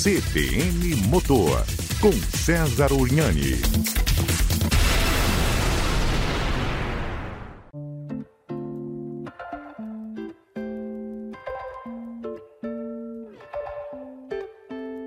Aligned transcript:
CBN 0.00 0.94
Motor, 1.08 1.66
com 2.00 2.12
César 2.12 2.92
Urnani. 2.92 3.60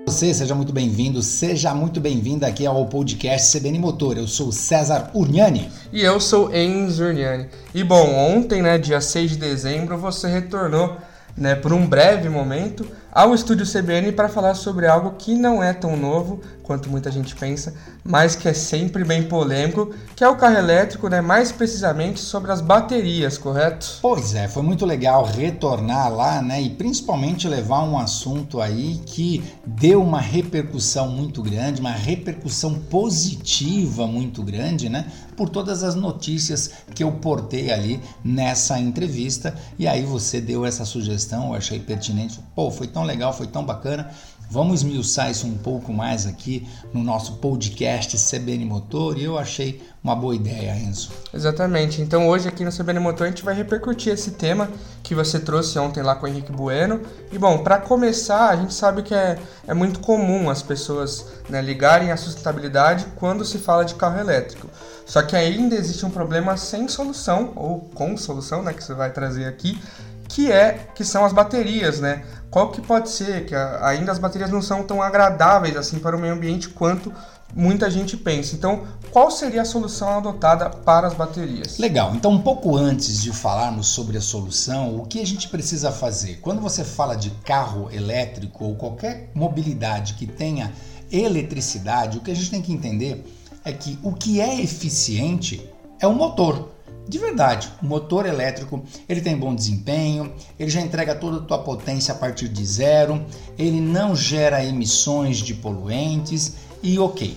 Você, 0.04 0.34
seja 0.34 0.54
muito 0.54 0.74
bem-vindo, 0.74 1.22
seja 1.22 1.74
muito 1.74 1.98
bem-vinda 1.98 2.46
aqui 2.46 2.66
ao 2.66 2.84
podcast 2.84 3.58
CBN 3.58 3.78
Motor. 3.78 4.18
Eu 4.18 4.28
sou 4.28 4.52
César 4.52 5.10
Urniani. 5.14 5.70
E 5.90 6.02
eu 6.02 6.20
sou 6.20 6.54
Enzo 6.54 7.04
Urniani. 7.04 7.48
E 7.74 7.82
bom, 7.82 8.14
ontem, 8.14 8.60
né, 8.60 8.76
dia 8.76 9.00
6 9.00 9.30
de 9.30 9.36
dezembro, 9.38 9.96
você 9.96 10.28
retornou 10.28 10.98
né, 11.34 11.54
por 11.54 11.72
um 11.72 11.86
breve 11.86 12.28
momento 12.28 12.86
ao 13.12 13.34
estúdio 13.34 13.66
CBN 13.66 14.12
para 14.12 14.28
falar 14.28 14.54
sobre 14.54 14.86
algo 14.86 15.12
que 15.18 15.34
não 15.34 15.62
é 15.62 15.74
tão 15.74 15.96
novo 15.96 16.40
quanto 16.62 16.88
muita 16.88 17.10
gente 17.10 17.34
pensa, 17.34 17.74
mas 18.04 18.34
que 18.34 18.48
é 18.48 18.54
sempre 18.54 19.04
bem 19.04 19.24
polêmico, 19.24 19.92
que 20.16 20.24
é 20.24 20.28
o 20.28 20.36
carro 20.36 20.56
elétrico, 20.56 21.08
né, 21.08 21.20
mais 21.20 21.52
precisamente 21.52 22.20
sobre 22.20 22.50
as 22.50 22.60
baterias, 22.60 23.36
correto? 23.36 23.98
Pois 24.00 24.34
é, 24.34 24.48
foi 24.48 24.62
muito 24.62 24.86
legal 24.86 25.24
retornar 25.24 26.10
lá, 26.10 26.40
né, 26.40 26.62
e 26.62 26.70
principalmente 26.70 27.48
levar 27.48 27.82
um 27.82 27.98
assunto 27.98 28.60
aí 28.60 29.00
que 29.04 29.42
deu 29.66 30.02
uma 30.02 30.20
repercussão 30.20 31.08
muito 31.08 31.42
grande, 31.42 31.80
uma 31.80 31.92
repercussão 31.92 32.74
positiva 32.74 34.06
muito 34.06 34.42
grande, 34.42 34.88
né, 34.88 35.06
por 35.36 35.48
todas 35.48 35.82
as 35.82 35.94
notícias 35.94 36.70
que 36.94 37.02
eu 37.02 37.10
portei 37.12 37.72
ali 37.72 38.00
nessa 38.24 38.78
entrevista, 38.78 39.54
e 39.78 39.86
aí 39.86 40.02
você 40.02 40.40
deu 40.40 40.64
essa 40.64 40.84
sugestão, 40.84 41.48
eu 41.48 41.54
achei 41.54 41.80
pertinente, 41.80 42.40
pô, 42.54 42.70
foi 42.70 42.86
tão 42.86 43.01
tão 43.02 43.04
legal, 43.04 43.32
foi 43.32 43.46
tão 43.46 43.64
bacana. 43.64 44.10
Vamos 44.50 44.80
esmiuçar 44.80 45.30
isso 45.30 45.46
um 45.46 45.56
pouco 45.56 45.92
mais 45.92 46.26
aqui 46.26 46.68
no 46.92 47.02
nosso 47.02 47.36
podcast 47.36 48.18
CBN 48.18 48.66
Motor 48.66 49.18
e 49.18 49.24
eu 49.24 49.38
achei 49.38 49.82
uma 50.04 50.14
boa 50.14 50.36
ideia, 50.36 50.76
Enzo. 50.76 51.10
Exatamente. 51.32 52.02
Então 52.02 52.28
hoje 52.28 52.48
aqui 52.48 52.62
no 52.62 52.70
CBN 52.70 53.00
Motor 53.00 53.26
a 53.26 53.30
gente 53.30 53.42
vai 53.42 53.54
repercutir 53.54 54.12
esse 54.12 54.32
tema 54.32 54.68
que 55.02 55.14
você 55.14 55.40
trouxe 55.40 55.78
ontem 55.78 56.02
lá 56.02 56.14
com 56.14 56.26
o 56.26 56.28
Henrique 56.28 56.52
Bueno. 56.52 57.00
E 57.32 57.38
bom, 57.38 57.58
para 57.58 57.78
começar, 57.78 58.50
a 58.50 58.56
gente 58.56 58.74
sabe 58.74 59.02
que 59.02 59.14
é, 59.14 59.38
é 59.66 59.72
muito 59.72 60.00
comum 60.00 60.50
as 60.50 60.62
pessoas 60.62 61.26
né, 61.48 61.62
ligarem 61.62 62.12
a 62.12 62.16
sustentabilidade 62.16 63.06
quando 63.16 63.44
se 63.46 63.58
fala 63.58 63.84
de 63.84 63.94
carro 63.94 64.20
elétrico. 64.20 64.68
Só 65.06 65.22
que 65.22 65.34
ainda 65.34 65.74
existe 65.74 66.04
um 66.04 66.10
problema 66.10 66.56
sem 66.58 66.86
solução, 66.88 67.52
ou 67.56 67.80
com 67.94 68.16
solução, 68.16 68.62
né, 68.62 68.72
que 68.72 68.84
você 68.84 68.94
vai 68.94 69.10
trazer 69.10 69.46
aqui, 69.46 69.80
que 70.28 70.50
é 70.50 70.86
que 70.94 71.04
são 71.04 71.24
as 71.24 71.32
baterias, 71.32 72.00
né? 72.00 72.24
Qual 72.52 72.70
que 72.70 72.82
pode 72.82 73.08
ser 73.08 73.46
que 73.46 73.54
ainda 73.54 74.12
as 74.12 74.18
baterias 74.18 74.50
não 74.50 74.60
são 74.60 74.82
tão 74.82 75.00
agradáveis 75.00 75.74
assim 75.74 75.98
para 75.98 76.14
o 76.14 76.20
meio 76.20 76.34
ambiente 76.34 76.68
quanto 76.68 77.10
muita 77.54 77.90
gente 77.90 78.16
pensa. 78.16 78.54
Então, 78.54 78.86
qual 79.10 79.30
seria 79.30 79.62
a 79.62 79.64
solução 79.64 80.08
adotada 80.18 80.68
para 80.68 81.06
as 81.06 81.14
baterias? 81.14 81.78
Legal. 81.78 82.14
Então, 82.14 82.30
um 82.30 82.40
pouco 82.40 82.76
antes 82.76 83.22
de 83.22 83.32
falarmos 83.32 83.88
sobre 83.88 84.18
a 84.18 84.20
solução, 84.20 84.96
o 84.96 85.06
que 85.06 85.20
a 85.20 85.26
gente 85.26 85.48
precisa 85.48 85.90
fazer? 85.90 86.40
Quando 86.40 86.60
você 86.60 86.84
fala 86.84 87.14
de 87.14 87.30
carro 87.44 87.90
elétrico 87.90 88.64
ou 88.64 88.74
qualquer 88.74 89.30
mobilidade 89.34 90.14
que 90.14 90.26
tenha 90.26 90.72
eletricidade, 91.10 92.18
o 92.18 92.20
que 92.20 92.30
a 92.30 92.34
gente 92.34 92.50
tem 92.50 92.62
que 92.62 92.72
entender 92.72 93.24
é 93.64 93.72
que 93.72 93.98
o 94.02 94.12
que 94.12 94.40
é 94.40 94.60
eficiente 94.60 95.68
é 96.00 96.06
o 96.06 96.14
motor. 96.14 96.70
De 97.08 97.18
verdade, 97.18 97.68
o 97.82 97.86
motor 97.86 98.26
elétrico 98.26 98.82
ele 99.08 99.20
tem 99.20 99.36
bom 99.36 99.54
desempenho, 99.54 100.32
ele 100.58 100.70
já 100.70 100.80
entrega 100.80 101.14
toda 101.14 101.38
a 101.38 101.40
tua 101.40 101.58
potência 101.58 102.14
a 102.14 102.16
partir 102.16 102.48
de 102.48 102.64
zero, 102.64 103.24
ele 103.58 103.80
não 103.80 104.14
gera 104.14 104.64
emissões 104.64 105.38
de 105.38 105.54
poluentes 105.54 106.54
e 106.82 106.98
ok. 106.98 107.36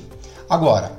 Agora, 0.50 0.92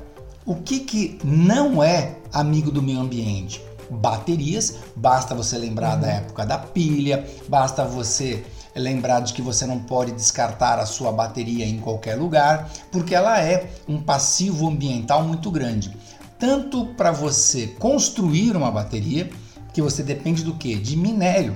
o 0.45 0.55
que, 0.55 0.81
que 0.81 1.19
não 1.23 1.81
é 1.81 2.15
amigo 2.33 2.69
do 2.69 2.81
meio 2.81 2.99
ambiente? 2.99 3.61
Baterias, 3.89 4.75
basta 4.95 5.33
você 5.33 5.57
lembrar 5.57 5.95
da 5.95 6.07
época 6.07 6.45
da 6.45 6.57
pilha, 6.57 7.25
basta 7.47 7.85
você 7.85 8.43
lembrar 8.75 9.21
de 9.21 9.33
que 9.33 9.41
você 9.41 9.65
não 9.65 9.79
pode 9.79 10.11
descartar 10.11 10.77
a 10.77 10.85
sua 10.85 11.11
bateria 11.11 11.65
em 11.65 11.79
qualquer 11.79 12.15
lugar, 12.15 12.69
porque 12.91 13.15
ela 13.15 13.41
é 13.41 13.71
um 13.87 14.01
passivo 14.01 14.67
ambiental 14.67 15.23
muito 15.23 15.49
grande 15.49 15.95
tanto 16.39 16.85
para 16.97 17.11
você 17.11 17.67
construir 17.67 18.55
uma 18.55 18.71
bateria, 18.71 19.29
que 19.73 19.81
você 19.81 20.03
depende 20.03 20.43
do 20.43 20.55
que? 20.55 20.75
De 20.75 20.95
minério. 20.95 21.55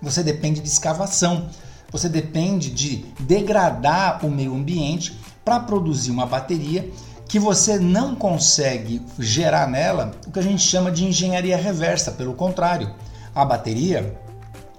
Você 0.00 0.22
depende 0.22 0.60
de 0.60 0.68
escavação. 0.68 1.48
Você 1.90 2.08
depende 2.08 2.70
de 2.70 3.04
degradar 3.20 4.24
o 4.24 4.30
meio 4.30 4.54
ambiente 4.54 5.16
para 5.44 5.60
produzir 5.60 6.10
uma 6.10 6.26
bateria 6.26 6.90
que 7.28 7.38
você 7.38 7.78
não 7.78 8.14
consegue 8.14 9.00
gerar 9.18 9.66
nela 9.66 10.12
o 10.26 10.30
que 10.30 10.38
a 10.38 10.42
gente 10.42 10.62
chama 10.62 10.90
de 10.90 11.04
engenharia 11.04 11.56
reversa. 11.56 12.12
Pelo 12.12 12.34
contrário, 12.34 12.94
a 13.34 13.44
bateria 13.44 14.18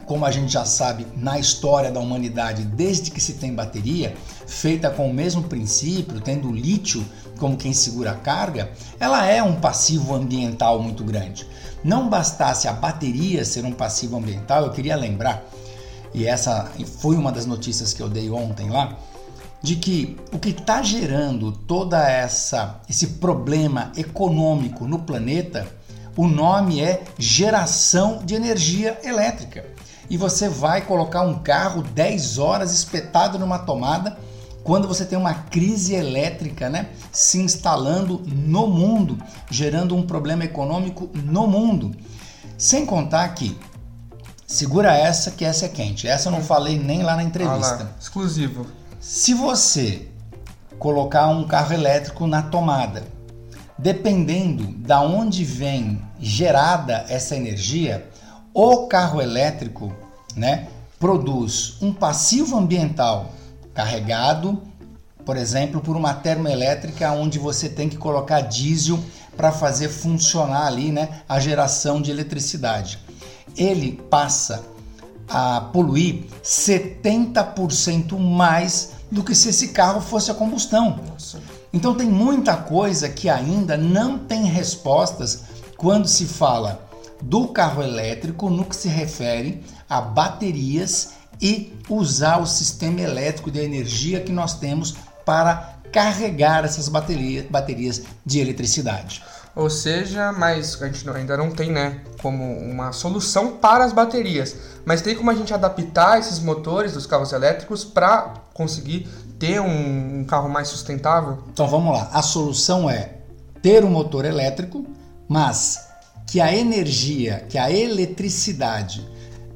como 0.06 0.26
a 0.26 0.32
gente 0.32 0.52
já 0.52 0.66
sabe 0.66 1.08
na 1.16 1.40
história 1.40 1.92
da 1.92 2.00
humanidade, 2.00 2.64
desde 2.64 3.12
que 3.12 3.22
se 3.22 3.34
tem 3.34 3.54
bateria, 3.54 4.14
feita 4.46 4.90
com 4.90 5.10
o 5.10 5.14
mesmo 5.14 5.44
princípio, 5.44 6.20
tendo 6.20 6.52
lítio 6.52 7.04
como 7.44 7.58
quem 7.58 7.74
segura 7.74 8.12
a 8.12 8.16
carga, 8.16 8.72
ela 8.98 9.26
é 9.26 9.44
um 9.44 9.60
passivo 9.60 10.16
ambiental 10.16 10.82
muito 10.82 11.04
grande. 11.04 11.46
Não 11.84 12.08
bastasse 12.08 12.70
a 12.70 12.72
bateria 12.72 13.44
ser 13.44 13.66
um 13.66 13.74
passivo 13.74 14.16
ambiental, 14.16 14.64
eu 14.64 14.72
queria 14.72 14.96
lembrar, 14.96 15.44
e 16.14 16.26
essa 16.26 16.72
foi 17.00 17.18
uma 17.18 17.34
das 17.34 17.46
notícias 17.46 17.94
que 17.94 18.02
eu 18.02 18.08
dei 18.08 18.30
ontem 18.30 18.70
lá, 18.70 18.98
de 19.62 19.76
que 19.76 20.18
o 20.32 20.40
que 20.40 20.52
está 20.52 20.82
gerando 20.82 21.52
toda 21.52 22.10
essa 22.10 22.80
esse 22.90 23.08
problema 23.08 23.92
econômico 23.98 24.86
no 24.86 25.00
planeta, 25.00 25.68
o 26.16 26.30
nome 26.30 26.80
é 26.80 27.04
geração 27.20 28.22
de 28.24 28.36
energia 28.36 28.98
elétrica 29.04 29.66
e 30.10 30.16
você 30.16 30.48
vai 30.48 30.82
colocar 30.82 31.24
um 31.24 31.40
carro 31.40 31.82
10 31.82 32.38
horas 32.38 32.74
espetado 32.74 33.38
numa 33.38 33.60
tomada 33.60 34.18
quando 34.64 34.88
você 34.88 35.06
tem 35.06 35.18
uma 35.18 35.34
crise 35.34 35.94
elétrica 35.94 36.70
né, 36.70 36.90
se 37.12 37.40
instalando 37.40 38.22
no 38.26 38.68
mundo, 38.68 39.18
gerando 39.52 39.96
um 39.96 40.04
problema 40.04 40.46
econômico 40.46 41.10
no 41.14 41.46
mundo. 41.48 41.92
Sem 42.58 42.86
contar 42.86 43.28
que, 43.30 43.58
segura 44.48 44.94
essa 44.94 45.32
que 45.32 45.44
essa 45.44 45.66
é 45.66 45.70
quente, 45.70 46.08
essa 46.08 46.30
eu 46.30 46.32
não 46.32 46.42
falei 46.42 46.80
nem 46.80 47.04
lá 47.04 47.16
na 47.16 47.24
entrevista. 47.24 47.76
Ah 47.76 47.84
lá, 47.84 47.96
exclusivo. 48.00 48.66
Se 49.00 49.34
você 49.34 50.08
colocar 50.80 51.28
um 51.28 51.46
carro 51.46 51.74
elétrico 51.74 52.26
na 52.26 52.42
tomada, 52.42 53.04
dependendo 53.78 54.66
da 54.78 55.02
onde 55.02 55.44
vem 55.44 56.02
gerada 56.20 57.06
essa 57.10 57.36
energia, 57.36 58.10
o 58.54 58.88
carro 58.88 59.22
elétrico, 59.22 59.94
né, 60.36 60.68
produz 61.00 61.76
um 61.82 61.92
passivo 61.92 62.58
ambiental 62.58 63.34
carregado, 63.74 64.62
por 65.26 65.38
exemplo, 65.38 65.82
por 65.82 65.96
uma 65.96 66.14
termoelétrica 66.14 67.12
onde 67.12 67.40
você 67.40 67.70
tem 67.70 67.90
que 67.90 67.98
colocar 67.98 68.42
diesel 68.42 69.00
para 69.36 69.52
fazer 69.52 69.90
funcionar 69.90 70.68
ali, 70.68 70.92
né, 70.92 71.22
a 71.28 71.40
geração 71.40 72.02
de 72.02 72.12
eletricidade. 72.12 73.00
Ele 73.56 73.94
passa 74.10 74.64
a 75.28 75.62
poluir 75.62 76.26
70% 76.44 78.18
mais 78.20 78.92
do 79.10 79.24
que 79.24 79.34
se 79.34 79.50
esse 79.50 79.70
carro 79.70 80.02
fosse 80.02 80.30
a 80.30 80.34
combustão. 80.34 81.00
Nossa. 81.08 81.40
Então 81.72 81.96
tem 81.96 82.08
muita 82.08 82.56
coisa 82.56 83.10
que 83.10 83.30
ainda 83.30 83.78
não 83.78 84.20
tem 84.20 84.46
respostas 84.46 85.44
quando 85.78 86.08
se 86.08 86.26
fala 86.26 86.88
do 87.22 87.48
carro 87.48 87.82
elétrico 87.82 88.50
no 88.50 88.66
que 88.66 88.76
se 88.76 88.88
refere 88.88 89.64
a 89.90 90.02
baterias 90.02 91.14
e 91.44 91.78
usar 91.90 92.38
o 92.38 92.46
sistema 92.48 93.02
elétrico 93.02 93.52
de 93.52 93.60
energia 93.60 94.22
que 94.22 94.32
nós 94.32 94.58
temos 94.58 94.96
para 95.26 95.76
carregar 95.92 96.64
essas 96.64 96.88
baterias, 96.88 97.46
baterias 97.48 98.04
de 98.26 98.40
eletricidade. 98.40 99.22
Ou 99.54 99.70
seja, 99.70 100.32
mas 100.32 100.82
a 100.82 100.88
gente 100.88 101.08
ainda 101.10 101.38
não 101.38 101.52
tem, 101.52 101.70
né, 101.70 102.02
como 102.22 102.58
uma 102.58 102.92
solução 102.94 103.58
para 103.58 103.84
as 103.84 103.92
baterias, 103.92 104.56
mas 104.86 105.02
tem 105.02 105.16
como 105.16 105.30
a 105.30 105.36
gente 105.36 105.54
adaptar 105.54 106.18
esses 106.18 106.40
motores 106.40 106.94
dos 106.94 107.06
carros 107.06 107.34
elétricos 107.34 107.84
para 107.84 108.34
conseguir 108.54 109.08
ter 109.38 109.60
um, 109.60 110.22
um 110.22 110.24
carro 110.24 110.50
mais 110.50 110.70
sustentável? 110.70 111.44
Então 111.52 111.68
vamos 111.68 111.94
lá. 111.94 112.10
A 112.14 112.22
solução 112.22 112.90
é 112.90 113.18
ter 113.62 113.84
um 113.84 113.90
motor 113.90 114.26
elétrico, 114.26 114.88
mas 115.28 115.88
que 116.26 116.40
a 116.40 116.56
energia, 116.56 117.46
que 117.50 117.58
a 117.58 117.70
eletricidade 117.70 119.13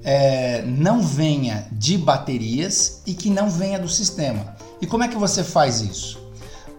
é, 0.09 0.63
não 0.65 1.01
venha 1.01 1.67
de 1.69 1.97
baterias 1.97 3.01
e 3.05 3.13
que 3.13 3.29
não 3.29 3.49
venha 3.49 3.77
do 3.77 3.89
sistema. 3.89 4.55
E 4.81 4.87
como 4.87 5.03
é 5.03 5.09
que 5.09 5.17
você 5.17 5.43
faz 5.43 5.81
isso? 5.81 6.17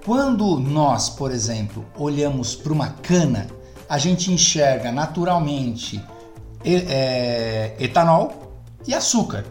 Quando 0.03 0.59
nós, 0.59 1.11
por 1.11 1.31
exemplo, 1.31 1.85
olhamos 1.99 2.55
para 2.55 2.73
uma 2.73 2.89
cana, 2.89 3.47
a 3.87 3.99
gente 3.99 4.33
enxerga 4.33 4.91
naturalmente 4.91 6.03
é, 6.65 7.77
etanol 7.79 8.63
e 8.87 8.95
açúcar. 8.95 9.45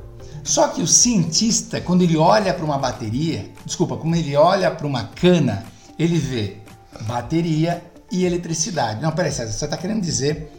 Só 0.43 0.69
que 0.69 0.81
o 0.81 0.87
cientista, 0.87 1.79
quando 1.79 2.01
ele 2.01 2.17
olha 2.17 2.55
para 2.55 2.65
uma 2.65 2.79
bateria, 2.79 3.51
desculpa, 3.63 3.95
quando 3.95 4.15
ele 4.15 4.35
olha 4.35 4.71
para 4.71 4.87
uma 4.87 5.03
cana, 5.03 5.63
ele 5.99 6.17
vê 6.17 6.57
bateria 7.01 7.83
e 8.11 8.25
eletricidade. 8.25 9.03
Não, 9.03 9.11
peraí, 9.11 9.31
César, 9.31 9.51
você 9.51 9.65
está 9.65 9.77
querendo 9.77 10.01
dizer 10.01 10.51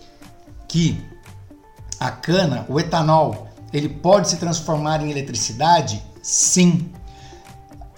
que 0.68 1.02
a 1.98 2.10
cana, 2.10 2.64
o 2.68 2.78
etanol, 2.78 3.48
ele 3.72 3.88
pode 3.88 4.28
se 4.28 4.36
transformar 4.36 5.02
em 5.02 5.10
eletricidade? 5.10 6.02
Sim. 6.22 6.90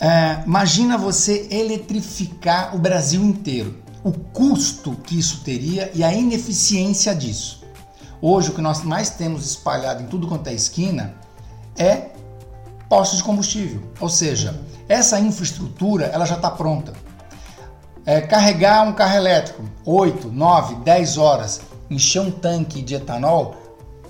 É, 0.00 0.43
imagina 0.47 0.97
você 0.97 1.47
eletrificar 1.50 2.75
o 2.75 2.79
Brasil 2.79 3.23
inteiro. 3.23 3.82
O 4.02 4.12
custo 4.12 4.93
que 4.93 5.19
isso 5.19 5.43
teria 5.44 5.91
e 5.94 6.02
a 6.02 6.12
ineficiência 6.12 7.14
disso. 7.14 7.62
Hoje, 8.23 8.50
o 8.50 8.55
que 8.55 8.62
nós 8.62 8.82
mais 8.82 9.11
temos 9.11 9.47
espalhado 9.47 10.02
em 10.02 10.06
tudo 10.06 10.26
quanto 10.26 10.47
é 10.49 10.55
esquina 10.55 11.14
é 11.76 12.11
postos 12.88 13.19
de 13.19 13.25
combustível. 13.25 13.82
Ou 14.00 14.08
seja, 14.08 14.58
essa 14.88 15.20
infraestrutura 15.20 16.06
ela 16.06 16.25
já 16.25 16.35
está 16.35 16.50
pronta. 16.50 16.93
É, 18.06 18.20
carregar 18.23 18.88
um 18.88 18.93
carro 18.93 19.17
elétrico 19.17 19.62
8, 19.85 20.29
9, 20.29 20.76
10 20.76 21.19
horas, 21.19 21.61
encher 21.91 22.20
um 22.20 22.31
tanque 22.31 22.81
de 22.81 22.94
etanol 22.94 23.56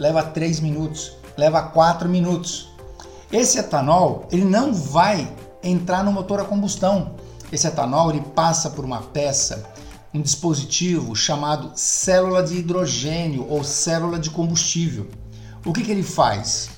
leva 0.01 0.23
3 0.23 0.61
minutos, 0.61 1.13
leva 1.37 1.63
4 1.63 2.09
minutos. 2.09 2.71
Esse 3.31 3.59
etanol 3.59 4.27
ele 4.33 4.47
não 4.47 4.73
vai 4.73 5.31
entrar 5.63 6.03
no 6.03 6.11
motor 6.11 6.41
a 6.41 6.45
combustão. 6.45 7.17
Esse 7.53 7.67
etanol 7.67 8.11
ele 8.11 8.23
passa 8.35 8.71
por 8.71 8.83
uma 8.83 9.03
peça, 9.03 9.63
um 10.15 10.23
dispositivo 10.23 11.15
chamado 11.15 11.73
célula 11.75 12.43
de 12.43 12.57
hidrogênio 12.57 13.47
ou 13.47 13.63
célula 13.63 14.19
de 14.19 14.31
combustível. 14.31 15.07
O 15.67 15.73
que, 15.73 15.83
que 15.83 15.91
ele 15.91 16.03
faz? 16.03 16.71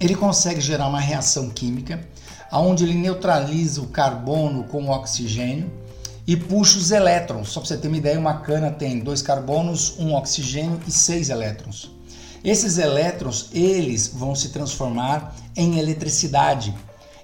Ele 0.00 0.16
consegue 0.16 0.60
gerar 0.60 0.88
uma 0.88 0.98
reação 0.98 1.50
química 1.50 2.00
onde 2.52 2.82
ele 2.82 2.94
neutraliza 2.94 3.80
o 3.80 3.86
carbono 3.86 4.64
com 4.64 4.86
o 4.86 4.90
oxigênio 4.90 5.70
e 6.26 6.36
puxa 6.36 6.78
os 6.78 6.90
elétrons. 6.90 7.50
Só 7.50 7.60
para 7.60 7.68
você 7.68 7.76
ter 7.76 7.86
uma 7.86 7.96
ideia, 7.96 8.18
uma 8.18 8.38
cana 8.40 8.72
tem 8.72 8.98
dois 8.98 9.22
carbonos, 9.22 9.96
um 10.00 10.14
oxigênio 10.14 10.80
e 10.84 10.90
seis 10.90 11.28
elétrons. 11.28 11.99
Esses 12.42 12.78
elétrons 12.78 13.50
eles 13.52 14.08
vão 14.08 14.34
se 14.34 14.48
transformar 14.48 15.34
em 15.56 15.78
eletricidade 15.78 16.74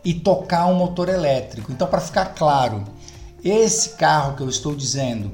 e 0.04 0.14
tocar 0.14 0.66
um 0.66 0.74
motor 0.74 1.08
elétrico. 1.08 1.72
Então, 1.72 1.88
para 1.88 2.00
ficar 2.00 2.26
claro, 2.26 2.84
esse 3.42 3.90
carro 3.90 4.36
que 4.36 4.42
eu 4.42 4.48
estou 4.48 4.74
dizendo, 4.74 5.32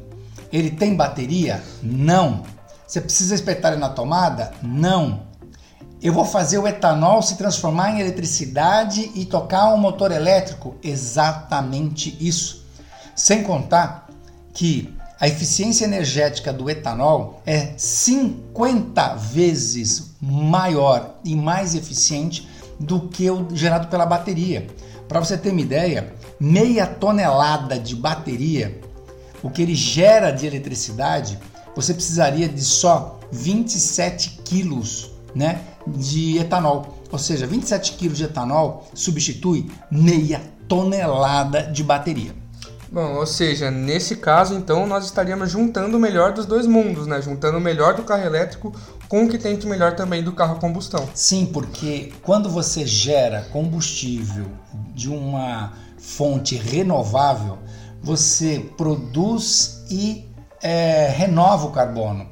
ele 0.52 0.70
tem 0.70 0.94
bateria? 0.94 1.62
Não. 1.82 2.42
Você 2.86 3.00
precisa 3.00 3.34
espetar 3.34 3.72
ele 3.72 3.80
na 3.80 3.88
tomada? 3.88 4.52
Não. 4.62 5.22
Eu 6.00 6.12
vou 6.12 6.24
fazer 6.24 6.58
o 6.58 6.66
etanol 6.66 7.22
se 7.22 7.36
transformar 7.36 7.92
em 7.92 8.00
eletricidade 8.00 9.10
e 9.14 9.24
tocar 9.24 9.72
um 9.72 9.78
motor 9.78 10.10
elétrico? 10.10 10.76
Exatamente 10.82 12.16
isso. 12.20 12.66
Sem 13.14 13.42
contar 13.42 14.08
que 14.52 14.92
a 15.22 15.28
eficiência 15.28 15.84
energética 15.84 16.52
do 16.52 16.68
etanol 16.68 17.40
é 17.46 17.74
50 17.76 19.14
vezes 19.14 20.16
maior 20.20 21.14
e 21.24 21.36
mais 21.36 21.76
eficiente 21.76 22.48
do 22.80 23.02
que 23.02 23.30
o 23.30 23.46
gerado 23.54 23.86
pela 23.86 24.04
bateria. 24.04 24.66
Para 25.06 25.20
você 25.20 25.38
ter 25.38 25.50
uma 25.50 25.60
ideia, 25.60 26.12
meia 26.40 26.88
tonelada 26.88 27.78
de 27.78 27.94
bateria, 27.94 28.80
o 29.40 29.48
que 29.48 29.62
ele 29.62 29.76
gera 29.76 30.32
de 30.32 30.44
eletricidade, 30.44 31.38
você 31.72 31.94
precisaria 31.94 32.48
de 32.48 32.64
só 32.64 33.20
27 33.30 34.40
quilos 34.44 35.12
né, 35.36 35.60
de 35.86 36.38
etanol. 36.38 36.98
Ou 37.12 37.18
seja, 37.20 37.46
27 37.46 37.92
quilos 37.92 38.18
de 38.18 38.24
etanol 38.24 38.88
substitui 38.92 39.70
meia 39.88 40.42
tonelada 40.66 41.62
de 41.62 41.84
bateria. 41.84 42.41
Bom, 42.92 43.14
ou 43.14 43.26
seja, 43.26 43.70
nesse 43.70 44.16
caso, 44.16 44.52
então, 44.52 44.86
nós 44.86 45.06
estaríamos 45.06 45.50
juntando 45.50 45.96
o 45.96 46.00
melhor 46.00 46.34
dos 46.34 46.44
dois 46.44 46.66
mundos, 46.66 47.06
né? 47.06 47.22
Juntando 47.22 47.56
o 47.56 47.60
melhor 47.60 47.94
do 47.94 48.02
carro 48.02 48.26
elétrico 48.26 48.70
com 49.08 49.24
o 49.24 49.28
que 49.30 49.38
tem 49.38 49.56
de 49.56 49.66
melhor 49.66 49.96
também 49.96 50.22
do 50.22 50.32
carro 50.32 50.56
a 50.56 50.60
combustão. 50.60 51.08
Sim, 51.14 51.46
porque 51.46 52.12
quando 52.22 52.50
você 52.50 52.86
gera 52.86 53.46
combustível 53.50 54.44
de 54.94 55.08
uma 55.08 55.72
fonte 55.96 56.54
renovável, 56.54 57.56
você 58.02 58.58
produz 58.76 59.84
e 59.90 60.28
é, 60.62 61.08
renova 61.08 61.68
o 61.68 61.72
carbono. 61.72 62.28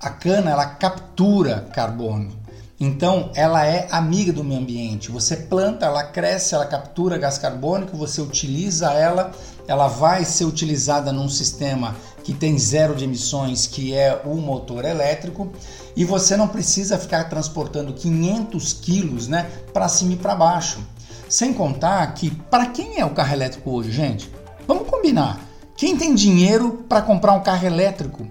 A 0.00 0.10
cana 0.10 0.52
ela 0.52 0.66
captura 0.66 1.66
carbono. 1.74 2.38
Então, 2.78 3.32
ela 3.34 3.66
é 3.66 3.88
amiga 3.90 4.32
do 4.32 4.44
meio 4.44 4.60
ambiente. 4.60 5.10
Você 5.10 5.36
planta, 5.36 5.86
ela 5.86 6.04
cresce, 6.04 6.54
ela 6.54 6.66
captura 6.66 7.18
gás 7.18 7.36
carbônico, 7.36 7.96
você 7.96 8.20
utiliza 8.20 8.92
ela, 8.92 9.32
ela 9.68 9.86
vai 9.86 10.24
ser 10.24 10.46
utilizada 10.46 11.12
num 11.12 11.28
sistema 11.28 11.94
que 12.24 12.32
tem 12.32 12.58
zero 12.58 12.94
de 12.94 13.04
emissões, 13.04 13.66
que 13.66 13.94
é 13.94 14.20
o 14.24 14.34
motor 14.36 14.84
elétrico, 14.84 15.52
e 15.94 16.04
você 16.04 16.36
não 16.36 16.48
precisa 16.48 16.98
ficar 16.98 17.24
transportando 17.24 17.92
500 17.92 18.72
quilos 18.72 19.28
né, 19.28 19.48
para 19.72 19.88
cima 19.88 20.14
e 20.14 20.16
para 20.16 20.34
baixo. 20.34 20.80
Sem 21.28 21.52
contar 21.52 22.06
que, 22.14 22.30
para 22.30 22.66
quem 22.66 22.98
é 22.98 23.04
o 23.04 23.10
carro 23.10 23.34
elétrico 23.34 23.70
hoje, 23.70 23.92
gente? 23.92 24.32
Vamos 24.66 24.88
combinar. 24.88 25.38
Quem 25.76 25.96
tem 25.96 26.14
dinheiro 26.14 26.84
para 26.88 27.02
comprar 27.02 27.34
um 27.34 27.40
carro 27.40 27.66
elétrico? 27.66 28.22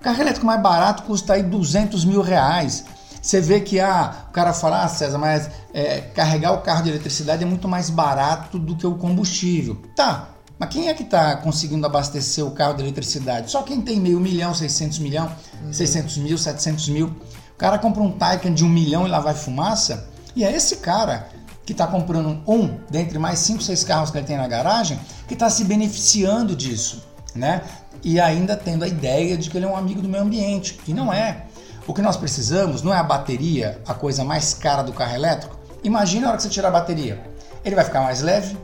O 0.00 0.02
carro 0.02 0.20
elétrico 0.20 0.46
mais 0.46 0.60
barato 0.60 1.02
custa 1.02 1.34
aí 1.34 1.42
200 1.42 2.04
mil 2.04 2.22
reais. 2.22 2.84
Você 3.20 3.40
vê 3.40 3.60
que 3.60 3.80
ah, 3.80 4.26
o 4.28 4.32
cara 4.32 4.52
fala, 4.52 4.84
ah, 4.84 4.88
César, 4.88 5.18
mas 5.18 5.50
é, 5.74 6.00
carregar 6.00 6.52
o 6.52 6.62
carro 6.62 6.84
de 6.84 6.90
eletricidade 6.90 7.42
é 7.42 7.46
muito 7.46 7.68
mais 7.68 7.90
barato 7.90 8.58
do 8.58 8.76
que 8.76 8.86
o 8.86 8.94
combustível. 8.94 9.82
Tá, 9.96 10.35
mas 10.58 10.70
quem 10.70 10.88
é 10.88 10.94
que 10.94 11.02
está 11.02 11.36
conseguindo 11.36 11.84
abastecer 11.86 12.44
o 12.44 12.50
carro 12.50 12.74
de 12.74 12.82
eletricidade? 12.82 13.50
Só 13.50 13.62
quem 13.62 13.80
tem 13.82 14.00
meio 14.00 14.18
milhão, 14.18 14.54
600 14.54 14.98
milhão, 15.00 15.30
uhum. 15.62 15.72
600 15.72 16.16
mil, 16.18 16.38
700 16.38 16.88
mil. 16.88 17.08
O 17.08 17.58
cara 17.58 17.78
compra 17.78 18.02
um 18.02 18.12
Taycan 18.12 18.54
de 18.54 18.64
um 18.64 18.68
milhão 18.68 19.06
e 19.06 19.10
lá 19.10 19.20
vai 19.20 19.34
fumaça. 19.34 20.08
E 20.34 20.44
é 20.44 20.52
esse 20.54 20.76
cara 20.76 21.28
que 21.64 21.72
está 21.72 21.86
comprando 21.86 22.40
um 22.46 22.78
dentre 22.88 23.18
mais 23.18 23.38
5, 23.40 23.62
6 23.62 23.84
carros 23.84 24.10
que 24.10 24.18
ele 24.18 24.26
tem 24.26 24.36
na 24.36 24.46
garagem 24.46 24.98
que 25.26 25.34
está 25.34 25.50
se 25.50 25.64
beneficiando 25.64 26.54
disso, 26.54 27.04
né? 27.34 27.62
E 28.02 28.20
ainda 28.20 28.56
tendo 28.56 28.84
a 28.84 28.88
ideia 28.88 29.36
de 29.36 29.50
que 29.50 29.56
ele 29.58 29.66
é 29.66 29.68
um 29.68 29.76
amigo 29.76 30.00
do 30.00 30.08
meio 30.08 30.22
ambiente. 30.22 30.78
E 30.86 30.94
não 30.94 31.12
é. 31.12 31.46
O 31.86 31.92
que 31.92 32.00
nós 32.00 32.16
precisamos 32.16 32.82
não 32.82 32.94
é 32.94 32.98
a 32.98 33.02
bateria, 33.02 33.80
a 33.86 33.94
coisa 33.94 34.24
mais 34.24 34.54
cara 34.54 34.82
do 34.82 34.92
carro 34.92 35.14
elétrico. 35.14 35.56
Imagina 35.84 36.26
a 36.26 36.28
hora 36.30 36.36
que 36.36 36.42
você 36.42 36.48
tirar 36.48 36.68
a 36.68 36.72
bateria. 36.72 37.22
Ele 37.64 37.74
vai 37.74 37.84
ficar 37.84 38.00
mais 38.00 38.22
leve, 38.22 38.56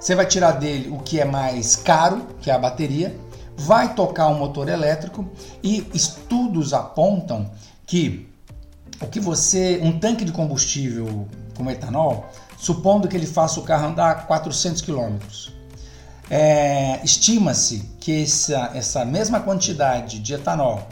você 0.00 0.14
vai 0.14 0.24
tirar 0.24 0.52
dele 0.52 0.88
o 0.88 0.98
que 0.98 1.20
é 1.20 1.26
mais 1.26 1.76
caro, 1.76 2.26
que 2.40 2.50
é 2.50 2.54
a 2.54 2.58
bateria, 2.58 3.14
vai 3.54 3.94
tocar 3.94 4.28
um 4.28 4.38
motor 4.38 4.68
elétrico 4.70 5.28
e 5.62 5.86
estudos 5.92 6.72
apontam 6.72 7.50
que 7.86 8.26
o 9.02 9.06
que 9.06 9.20
você, 9.20 9.78
um 9.82 9.98
tanque 9.98 10.24
de 10.24 10.32
combustível 10.32 11.28
com 11.54 11.70
etanol, 11.70 12.30
supondo 12.56 13.08
que 13.08 13.16
ele 13.16 13.26
faça 13.26 13.60
o 13.60 13.62
carro 13.62 13.88
andar 13.88 14.26
400 14.26 14.80
km, 14.80 15.18
é, 16.30 17.00
estima-se 17.04 17.90
que 18.00 18.22
essa, 18.22 18.70
essa 18.74 19.04
mesma 19.04 19.40
quantidade 19.40 20.18
de 20.18 20.32
etanol 20.32 20.88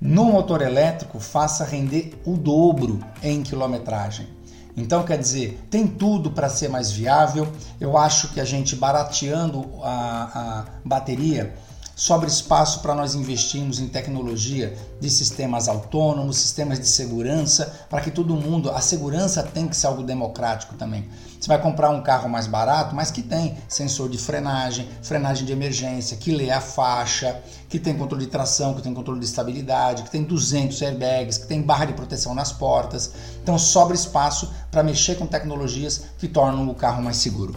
no 0.00 0.26
motor 0.26 0.62
elétrico 0.62 1.18
faça 1.18 1.64
render 1.64 2.16
o 2.24 2.36
dobro 2.36 3.00
em 3.20 3.42
quilometragem. 3.42 4.37
Então, 4.78 5.02
quer 5.02 5.18
dizer, 5.18 5.60
tem 5.70 5.86
tudo 5.86 6.30
para 6.30 6.48
ser 6.48 6.68
mais 6.68 6.90
viável. 6.90 7.46
Eu 7.80 7.98
acho 7.98 8.28
que 8.28 8.40
a 8.40 8.44
gente 8.44 8.76
barateando 8.76 9.68
a, 9.82 10.30
a 10.34 10.64
bateria 10.84 11.54
sobra 11.98 12.28
espaço 12.28 12.78
para 12.78 12.94
nós 12.94 13.16
investirmos 13.16 13.80
em 13.80 13.88
tecnologia 13.88 14.72
de 15.00 15.10
sistemas 15.10 15.66
autônomos, 15.66 16.38
sistemas 16.38 16.78
de 16.78 16.86
segurança, 16.86 17.86
para 17.90 18.00
que 18.00 18.08
todo 18.08 18.36
mundo, 18.36 18.70
a 18.70 18.80
segurança 18.80 19.42
tem 19.42 19.66
que 19.66 19.76
ser 19.76 19.88
algo 19.88 20.04
democrático 20.04 20.76
também. 20.76 21.08
Você 21.40 21.48
vai 21.48 21.60
comprar 21.60 21.90
um 21.90 22.00
carro 22.00 22.28
mais 22.28 22.46
barato, 22.46 22.94
mas 22.94 23.10
que 23.10 23.20
tem 23.20 23.58
sensor 23.68 24.08
de 24.08 24.16
frenagem, 24.16 24.88
frenagem 25.02 25.44
de 25.44 25.52
emergência, 25.52 26.16
que 26.16 26.30
lê 26.30 26.52
a 26.52 26.60
faixa, 26.60 27.42
que 27.68 27.80
tem 27.80 27.96
controle 27.96 28.26
de 28.26 28.30
tração, 28.30 28.74
que 28.74 28.82
tem 28.82 28.94
controle 28.94 29.18
de 29.18 29.26
estabilidade, 29.26 30.04
que 30.04 30.10
tem 30.10 30.22
200 30.22 30.80
airbags, 30.80 31.36
que 31.36 31.48
tem 31.48 31.60
barra 31.60 31.86
de 31.86 31.94
proteção 31.94 32.32
nas 32.32 32.52
portas. 32.52 33.12
Então 33.42 33.58
sobra 33.58 33.96
espaço 33.96 34.52
para 34.70 34.84
mexer 34.84 35.16
com 35.16 35.26
tecnologias 35.26 36.04
que 36.16 36.28
tornam 36.28 36.68
o 36.68 36.74
carro 36.76 37.02
mais 37.02 37.16
seguro. 37.16 37.56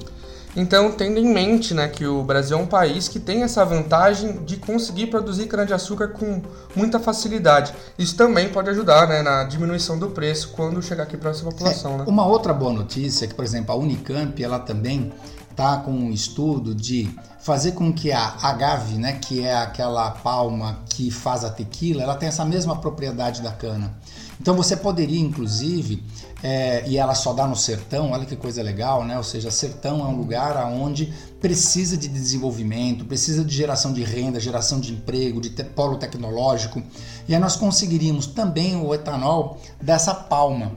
Então, 0.55 0.91
tendo 0.91 1.17
em 1.17 1.33
mente 1.33 1.73
né, 1.73 1.87
que 1.87 2.05
o 2.05 2.23
Brasil 2.23 2.57
é 2.57 2.61
um 2.61 2.67
país 2.67 3.07
que 3.07 3.19
tem 3.19 3.43
essa 3.43 3.63
vantagem 3.63 4.43
de 4.43 4.57
conseguir 4.57 5.07
produzir 5.07 5.47
cana-de-açúcar 5.47 6.09
com 6.09 6.41
muita 6.75 6.99
facilidade. 6.99 7.73
Isso 7.97 8.15
também 8.17 8.49
pode 8.49 8.69
ajudar 8.69 9.07
né, 9.07 9.21
na 9.21 9.45
diminuição 9.45 9.97
do 9.97 10.09
preço 10.09 10.49
quando 10.49 10.81
chegar 10.81 11.03
aqui 11.03 11.15
para 11.15 11.31
essa 11.31 11.43
população. 11.43 11.95
É, 11.95 11.97
né? 11.99 12.03
Uma 12.05 12.25
outra 12.25 12.53
boa 12.53 12.73
notícia 12.73 13.25
é 13.25 13.27
que, 13.27 13.33
por 13.33 13.45
exemplo, 13.45 13.73
a 13.73 13.77
Unicamp 13.77 14.43
ela 14.43 14.59
também 14.59 15.11
está 15.49 15.77
com 15.77 15.91
um 15.91 16.11
estudo 16.11 16.75
de 16.75 17.09
fazer 17.39 17.71
com 17.71 17.91
que 17.91 18.11
a 18.11 18.35
agave, 18.41 18.95
né, 18.95 19.13
que 19.13 19.43
é 19.43 19.55
aquela 19.55 20.11
palma 20.11 20.79
que 20.89 21.09
faz 21.09 21.43
a 21.43 21.49
tequila, 21.49 22.03
ela 22.03 22.15
tenha 22.15 22.29
essa 22.29 22.45
mesma 22.45 22.75
propriedade 22.77 23.41
da 23.41 23.51
cana. 23.51 23.93
Então 24.39 24.55
você 24.55 24.75
poderia, 24.75 25.19
inclusive, 25.19 26.03
é, 26.43 26.83
e 26.87 26.97
ela 26.97 27.13
só 27.13 27.33
dá 27.33 27.47
no 27.47 27.55
sertão, 27.55 28.11
olha 28.11 28.25
que 28.25 28.35
coisa 28.35 28.63
legal, 28.63 29.03
né? 29.03 29.17
Ou 29.17 29.23
seja, 29.23 29.51
sertão 29.51 29.99
é 29.99 30.07
um 30.07 30.15
lugar 30.15 30.57
onde 30.65 31.13
precisa 31.39 31.95
de 31.95 32.07
desenvolvimento, 32.07 33.05
precisa 33.05 33.43
de 33.43 33.55
geração 33.55 33.93
de 33.93 34.03
renda, 34.03 34.39
geração 34.39 34.79
de 34.79 34.91
emprego, 34.91 35.39
de 35.39 35.51
te 35.51 35.63
polo 35.63 35.97
tecnológico. 35.97 36.81
E 37.27 37.35
aí 37.35 37.39
nós 37.39 37.55
conseguiríamos 37.55 38.25
também 38.25 38.75
o 38.75 38.93
etanol 38.93 39.59
dessa 39.79 40.13
palma. 40.13 40.71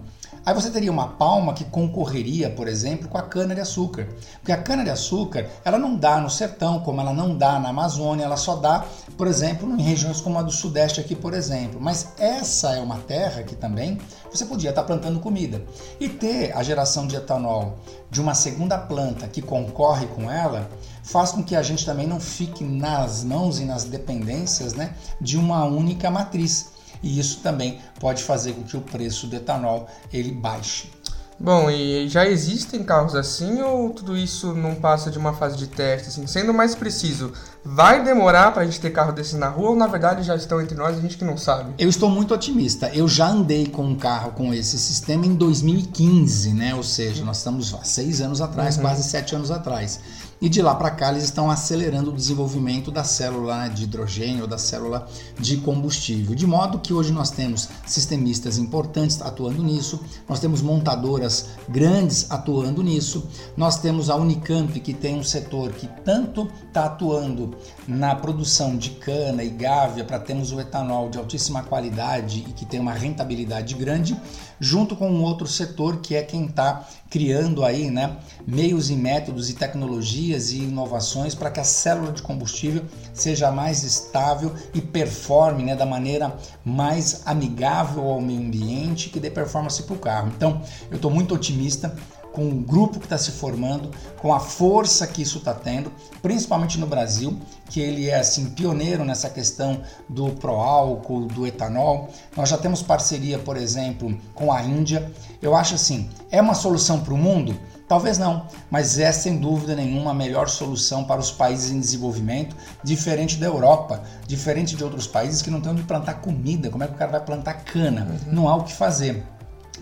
Aí 0.46 0.52
você 0.52 0.70
teria 0.70 0.92
uma 0.92 1.08
palma 1.08 1.54
que 1.54 1.64
concorreria, 1.64 2.50
por 2.50 2.68
exemplo, 2.68 3.08
com 3.08 3.16
a 3.16 3.22
cana-de-açúcar. 3.22 4.08
Porque 4.34 4.52
a 4.52 4.62
cana-de-açúcar, 4.62 5.48
ela 5.64 5.78
não 5.78 5.96
dá 5.96 6.20
no 6.20 6.28
sertão, 6.28 6.80
como 6.80 7.00
ela 7.00 7.14
não 7.14 7.34
dá 7.34 7.58
na 7.58 7.70
Amazônia, 7.70 8.24
ela 8.24 8.36
só 8.36 8.56
dá, 8.56 8.84
por 9.16 9.26
exemplo, 9.26 9.70
em 9.72 9.82
regiões 9.82 10.20
como 10.20 10.38
a 10.38 10.42
do 10.42 10.52
Sudeste 10.52 11.00
aqui, 11.00 11.14
por 11.14 11.32
exemplo. 11.32 11.80
Mas 11.80 12.12
essa 12.18 12.76
é 12.76 12.80
uma 12.80 12.98
terra 12.98 13.42
que 13.42 13.54
também 13.54 13.98
você 14.30 14.44
podia 14.44 14.70
estar 14.70 14.82
plantando 14.82 15.18
comida. 15.18 15.64
E 15.98 16.10
ter 16.10 16.54
a 16.54 16.62
geração 16.62 17.06
de 17.06 17.16
etanol 17.16 17.78
de 18.10 18.20
uma 18.20 18.34
segunda 18.34 18.76
planta 18.76 19.26
que 19.26 19.40
concorre 19.40 20.06
com 20.08 20.30
ela, 20.30 20.68
faz 21.02 21.32
com 21.32 21.42
que 21.42 21.56
a 21.56 21.62
gente 21.62 21.86
também 21.86 22.06
não 22.06 22.20
fique 22.20 22.62
nas 22.62 23.24
mãos 23.24 23.58
e 23.60 23.64
nas 23.64 23.84
dependências 23.84 24.74
né, 24.74 24.94
de 25.20 25.38
uma 25.38 25.64
única 25.64 26.10
matriz 26.10 26.73
e 27.04 27.20
isso 27.20 27.40
também 27.40 27.78
pode 28.00 28.22
fazer 28.22 28.54
com 28.54 28.62
que 28.62 28.76
o 28.76 28.80
preço 28.80 29.26
do 29.26 29.36
etanol 29.36 29.86
ele 30.12 30.32
baixe. 30.32 30.90
Bom, 31.38 31.68
e 31.68 32.08
já 32.08 32.26
existem 32.26 32.84
carros 32.84 33.14
assim 33.14 33.60
ou 33.60 33.90
tudo 33.90 34.16
isso 34.16 34.54
não 34.54 34.74
passa 34.76 35.10
de 35.10 35.18
uma 35.18 35.32
fase 35.32 35.56
de 35.56 35.66
teste? 35.66 36.08
Assim, 36.08 36.26
sendo 36.26 36.54
mais 36.54 36.76
preciso, 36.76 37.32
vai 37.64 38.04
demorar 38.04 38.52
para 38.52 38.62
a 38.62 38.64
gente 38.64 38.80
ter 38.80 38.90
carro 38.90 39.12
desses 39.12 39.34
na 39.34 39.48
rua 39.48 39.70
ou 39.70 39.76
na 39.76 39.88
verdade 39.88 40.22
já 40.22 40.36
estão 40.36 40.60
entre 40.60 40.76
nós 40.76 40.96
a 40.96 41.00
gente 41.00 41.18
que 41.18 41.24
não 41.24 41.36
sabe? 41.36 41.74
Eu 41.76 41.88
estou 41.88 42.08
muito 42.08 42.32
otimista. 42.32 42.88
Eu 42.94 43.08
já 43.08 43.26
andei 43.26 43.66
com 43.66 43.84
um 43.84 43.96
carro 43.96 44.30
com 44.30 44.54
esse 44.54 44.78
sistema 44.78 45.26
em 45.26 45.34
2015, 45.34 46.54
né? 46.54 46.74
Ou 46.74 46.84
seja, 46.84 47.24
nós 47.24 47.38
estamos 47.38 47.74
há 47.74 47.82
seis 47.82 48.20
anos 48.20 48.40
atrás, 48.40 48.76
uhum. 48.76 48.82
quase 48.82 49.02
sete 49.02 49.34
anos 49.34 49.50
atrás. 49.50 50.00
E 50.44 50.48
de 50.50 50.60
lá 50.60 50.74
para 50.74 50.90
cá 50.90 51.10
eles 51.10 51.24
estão 51.24 51.50
acelerando 51.50 52.10
o 52.10 52.14
desenvolvimento 52.14 52.90
da 52.90 53.02
célula 53.02 53.66
de 53.68 53.84
hidrogênio, 53.84 54.46
da 54.46 54.58
célula 54.58 55.08
de 55.40 55.56
combustível. 55.56 56.34
De 56.34 56.46
modo 56.46 56.80
que 56.80 56.92
hoje 56.92 57.14
nós 57.14 57.30
temos 57.30 57.66
sistemistas 57.86 58.58
importantes 58.58 59.22
atuando 59.22 59.62
nisso, 59.62 59.98
nós 60.28 60.40
temos 60.40 60.60
montadoras 60.60 61.48
grandes 61.66 62.30
atuando 62.30 62.82
nisso, 62.82 63.26
nós 63.56 63.80
temos 63.80 64.10
a 64.10 64.16
Unicamp 64.16 64.78
que 64.80 64.92
tem 64.92 65.18
um 65.18 65.24
setor 65.24 65.72
que 65.72 65.88
tanto 66.04 66.46
está 66.68 66.84
atuando 66.84 67.56
na 67.88 68.14
produção 68.14 68.76
de 68.76 68.90
cana 68.90 69.42
e 69.42 69.48
gávea 69.48 70.04
para 70.04 70.18
termos 70.18 70.52
o 70.52 70.60
etanol 70.60 71.08
de 71.08 71.16
altíssima 71.16 71.62
qualidade 71.62 72.44
e 72.46 72.52
que 72.52 72.66
tem 72.66 72.80
uma 72.80 72.92
rentabilidade 72.92 73.74
grande, 73.74 74.14
junto 74.60 74.94
com 74.94 75.10
um 75.10 75.22
outro 75.22 75.46
setor 75.46 76.00
que 76.02 76.14
é 76.14 76.22
quem 76.22 76.44
está 76.44 76.86
criando 77.08 77.64
aí 77.64 77.90
né, 77.90 78.16
meios 78.46 78.90
e 78.90 78.94
métodos 78.96 79.48
e 79.48 79.54
tecnologias 79.54 80.33
e 80.34 80.58
inovações 80.58 81.34
para 81.34 81.50
que 81.50 81.60
a 81.60 81.64
célula 81.64 82.12
de 82.12 82.22
combustível 82.22 82.84
seja 83.12 83.50
mais 83.50 83.82
estável 83.82 84.52
e 84.72 84.80
performe 84.80 85.62
né, 85.62 85.76
da 85.76 85.86
maneira 85.86 86.36
mais 86.64 87.22
amigável 87.24 88.04
ao 88.04 88.20
meio 88.20 88.40
ambiente 88.40 89.08
que 89.10 89.20
dê 89.20 89.30
performance 89.30 89.82
para 89.82 89.94
o 89.94 89.98
carro. 89.98 90.32
Então 90.36 90.60
eu 90.90 90.96
estou 90.96 91.10
muito 91.10 91.34
otimista 91.34 91.94
com 92.34 92.48
o 92.48 92.54
grupo 92.54 92.98
que 92.98 93.06
está 93.06 93.16
se 93.16 93.30
formando, 93.30 93.92
com 94.18 94.34
a 94.34 94.40
força 94.40 95.06
que 95.06 95.22
isso 95.22 95.38
está 95.38 95.54
tendo, 95.54 95.90
principalmente 96.20 96.80
no 96.80 96.86
Brasil, 96.86 97.38
que 97.70 97.80
ele 97.80 98.10
é 98.10 98.18
assim 98.18 98.46
pioneiro 98.50 99.04
nessa 99.04 99.30
questão 99.30 99.80
do 100.08 100.30
pró-álcool, 100.30 101.26
do 101.26 101.46
etanol. 101.46 102.08
Nós 102.36 102.48
já 102.48 102.58
temos 102.58 102.82
parceria, 102.82 103.38
por 103.38 103.56
exemplo, 103.56 104.18
com 104.34 104.52
a 104.52 104.60
Índia. 104.62 105.12
Eu 105.40 105.54
acho 105.54 105.76
assim, 105.76 106.10
é 106.28 106.42
uma 106.42 106.54
solução 106.54 107.00
para 107.00 107.14
o 107.14 107.16
mundo? 107.16 107.56
Talvez 107.86 108.16
não, 108.16 108.46
mas 108.70 108.98
é 108.98 109.12
sem 109.12 109.36
dúvida 109.36 109.76
nenhuma 109.76 110.12
a 110.12 110.14
melhor 110.14 110.48
solução 110.48 111.04
para 111.04 111.20
os 111.20 111.30
países 111.30 111.70
em 111.70 111.78
desenvolvimento, 111.78 112.56
diferente 112.82 113.36
da 113.36 113.46
Europa, 113.46 114.02
diferente 114.26 114.74
de 114.74 114.82
outros 114.82 115.06
países 115.06 115.42
que 115.42 115.50
não 115.50 115.60
têm 115.60 115.72
onde 115.72 115.82
plantar 115.82 116.14
comida. 116.14 116.70
Como 116.70 116.82
é 116.82 116.86
que 116.86 116.94
o 116.94 116.96
cara 116.96 117.12
vai 117.12 117.20
plantar 117.20 117.54
cana? 117.64 118.08
Uhum. 118.26 118.32
Não 118.32 118.48
há 118.48 118.56
o 118.56 118.64
que 118.64 118.72
fazer. 118.72 119.22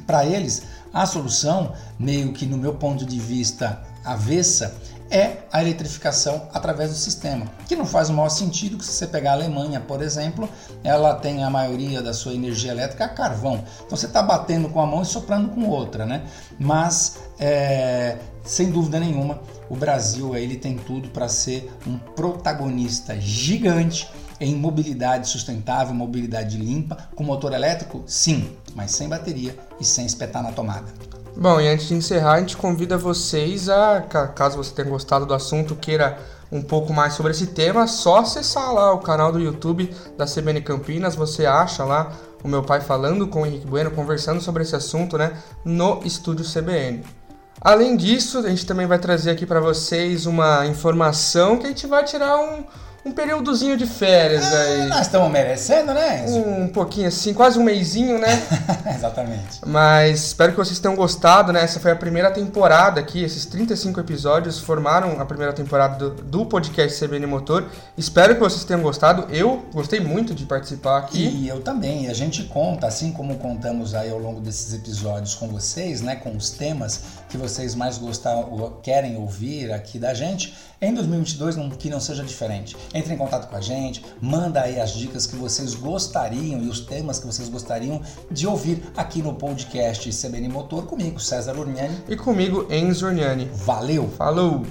Para 0.04 0.26
eles, 0.26 0.64
a 0.92 1.06
solução, 1.06 1.72
meio 1.96 2.32
que 2.32 2.44
no 2.44 2.58
meu 2.58 2.74
ponto 2.74 3.06
de 3.06 3.20
vista 3.20 3.80
avessa, 4.04 4.74
é 5.12 5.44
a 5.52 5.60
eletrificação 5.60 6.48
através 6.54 6.90
do 6.90 6.96
sistema, 6.96 7.46
que 7.68 7.76
não 7.76 7.84
faz 7.84 8.08
o 8.08 8.14
maior 8.14 8.30
sentido 8.30 8.78
que 8.78 8.84
se 8.84 8.92
você 8.92 9.06
pegar 9.06 9.32
a 9.32 9.34
Alemanha, 9.34 9.78
por 9.78 10.00
exemplo, 10.00 10.48
ela 10.82 11.14
tem 11.14 11.44
a 11.44 11.50
maioria 11.50 12.00
da 12.00 12.14
sua 12.14 12.32
energia 12.32 12.72
elétrica 12.72 13.04
a 13.04 13.08
carvão. 13.08 13.62
Então 13.84 13.96
você 13.96 14.06
está 14.06 14.22
batendo 14.22 14.70
com 14.70 14.80
a 14.80 14.86
mão 14.86 15.02
e 15.02 15.04
soprando 15.04 15.50
com 15.50 15.68
outra, 15.68 16.06
né? 16.06 16.22
Mas 16.58 17.18
é, 17.38 18.16
sem 18.42 18.70
dúvida 18.70 18.98
nenhuma, 18.98 19.40
o 19.68 19.76
Brasil 19.76 20.34
ele 20.34 20.56
tem 20.56 20.78
tudo 20.78 21.10
para 21.10 21.28
ser 21.28 21.70
um 21.86 21.98
protagonista 21.98 23.20
gigante 23.20 24.08
em 24.40 24.56
mobilidade 24.56 25.28
sustentável, 25.28 25.94
mobilidade 25.94 26.56
limpa, 26.56 27.10
com 27.14 27.22
motor 27.22 27.52
elétrico, 27.52 28.02
sim, 28.06 28.56
mas 28.74 28.90
sem 28.92 29.08
bateria 29.08 29.56
e 29.78 29.84
sem 29.84 30.06
espetar 30.06 30.42
na 30.42 30.52
tomada. 30.52 31.21
Bom, 31.36 31.60
e 31.60 31.66
antes 31.66 31.88
de 31.88 31.94
encerrar, 31.94 32.34
a 32.34 32.40
gente 32.40 32.56
convida 32.56 32.98
vocês 32.98 33.68
a, 33.68 34.02
caso 34.34 34.58
você 34.58 34.74
tenha 34.74 34.88
gostado 34.88 35.24
do 35.24 35.32
assunto, 35.32 35.74
queira 35.74 36.18
um 36.52 36.60
pouco 36.60 36.92
mais 36.92 37.14
sobre 37.14 37.32
esse 37.32 37.46
tema, 37.48 37.86
só 37.86 38.18
acessar 38.18 38.72
lá 38.72 38.92
o 38.92 38.98
canal 38.98 39.32
do 39.32 39.40
YouTube 39.40 39.90
da 40.16 40.26
CBN 40.26 40.60
Campinas, 40.60 41.16
você 41.16 41.46
acha 41.46 41.84
lá 41.84 42.12
o 42.44 42.48
meu 42.48 42.62
pai 42.62 42.82
falando 42.82 43.26
com 43.26 43.42
o 43.42 43.46
Henrique 43.46 43.66
Bueno, 43.66 43.90
conversando 43.90 44.42
sobre 44.42 44.62
esse 44.62 44.76
assunto, 44.76 45.16
né, 45.16 45.32
no 45.64 46.00
estúdio 46.04 46.44
CBN. 46.44 47.02
Além 47.58 47.96
disso, 47.96 48.38
a 48.38 48.50
gente 48.50 48.66
também 48.66 48.86
vai 48.86 48.98
trazer 48.98 49.30
aqui 49.30 49.46
para 49.46 49.60
vocês 49.60 50.26
uma 50.26 50.66
informação 50.66 51.56
que 51.56 51.66
a 51.66 51.68
gente 51.70 51.86
vai 51.86 52.04
tirar 52.04 52.38
um, 52.38 52.64
um 53.04 53.10
períodozinho 53.10 53.76
de 53.76 53.86
férias 53.86 54.44
ah, 54.44 54.60
aí. 54.60 54.88
Nós 54.88 55.02
estamos 55.02 55.30
merecendo, 55.30 55.92
né? 55.92 56.24
Um, 56.28 56.64
um 56.64 56.68
pouquinho 56.68 57.08
assim, 57.08 57.34
quase 57.34 57.58
um 57.58 57.64
mêsinho, 57.64 58.18
né? 58.18 58.28
Exatamente. 58.94 59.60
Mas 59.66 60.26
espero 60.26 60.52
que 60.52 60.58
vocês 60.58 60.78
tenham 60.78 60.94
gostado, 60.94 61.52
né? 61.52 61.62
Essa 61.62 61.80
foi 61.80 61.90
a 61.90 61.96
primeira 61.96 62.30
temporada 62.30 63.00
aqui, 63.00 63.22
esses 63.22 63.44
35 63.46 63.98
episódios 63.98 64.60
formaram 64.60 65.20
a 65.20 65.24
primeira 65.24 65.52
temporada 65.52 66.10
do, 66.10 66.22
do 66.22 66.46
podcast 66.46 67.04
CBN 67.04 67.26
Motor. 67.26 67.68
Espero 67.98 68.34
que 68.34 68.40
vocês 68.40 68.64
tenham 68.64 68.82
gostado. 68.82 69.26
Eu 69.34 69.64
gostei 69.72 69.98
muito 69.98 70.32
de 70.32 70.46
participar 70.46 70.98
aqui. 70.98 71.24
E 71.26 71.48
eu 71.48 71.60
também. 71.60 72.08
A 72.08 72.14
gente 72.14 72.44
conta, 72.44 72.86
assim 72.86 73.10
como 73.10 73.36
contamos 73.36 73.94
aí 73.94 74.10
ao 74.10 74.18
longo 74.18 74.40
desses 74.40 74.72
episódios 74.74 75.34
com 75.34 75.48
vocês, 75.48 76.00
né? 76.00 76.14
Com 76.16 76.36
os 76.36 76.50
temas 76.50 77.02
que 77.28 77.36
vocês 77.36 77.74
mais 77.74 77.98
gostam, 77.98 78.78
querem 78.80 79.16
ouvir 79.16 79.72
aqui 79.72 79.98
da 79.98 80.14
gente 80.14 80.54
em 80.82 80.92
2022 80.92 81.54
não, 81.54 81.70
que 81.70 81.88
não 81.88 82.00
seja 82.00 82.24
diferente. 82.24 82.76
Entre 82.94 83.14
em 83.14 83.16
contato 83.16 83.48
com 83.48 83.56
a 83.56 83.60
gente, 83.60 84.04
manda 84.20 84.62
aí 84.62 84.80
as 84.80 84.92
dicas 84.92 85.26
que 85.26 85.36
vocês 85.36 85.74
gostariam 85.74 86.60
e 86.62 86.68
os 86.68 86.80
temas 86.80 87.18
que 87.18 87.26
vocês 87.26 87.48
gostariam 87.48 88.00
de 88.30 88.46
ouvir 88.46 88.82
aqui 88.96 89.22
no 89.22 89.34
podcast 89.34 90.10
CBN 90.10 90.48
Motor 90.48 90.86
comigo, 90.86 91.18
César 91.20 91.56
Urniani. 91.56 91.96
E 92.08 92.16
comigo, 92.16 92.66
Enzo 92.70 93.06
Urniani. 93.06 93.48
Valeu! 93.52 94.08
Falou! 94.10 94.62